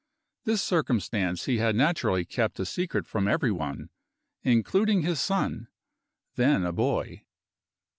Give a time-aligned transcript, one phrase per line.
[0.45, 3.91] This circumstance he had naturally kept a secret from every one,
[4.41, 5.67] including his son,
[6.33, 7.25] then a boy.